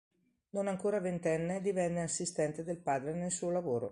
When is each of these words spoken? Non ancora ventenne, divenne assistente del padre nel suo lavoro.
Non 0.53 0.67
ancora 0.67 0.99
ventenne, 0.99 1.61
divenne 1.61 2.01
assistente 2.01 2.63
del 2.63 2.79
padre 2.79 3.13
nel 3.13 3.29
suo 3.29 3.51
lavoro. 3.51 3.89